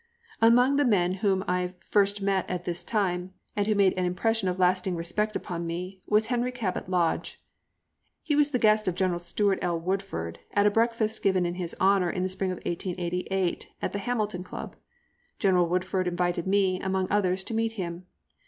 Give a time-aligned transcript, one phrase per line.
[0.41, 4.49] Among the men whom I first met at this time, and who made an impression
[4.49, 7.39] of lasting respect upon me, was Henry Cabot Lodge.
[8.23, 9.79] He was the guest of General Stewart L.
[9.79, 13.99] Woodford, at a breakfast given in his honour in the spring of 1888 at the
[13.99, 14.75] Hamilton Club.
[15.37, 18.07] General Woodford invited me, among others, to meet him.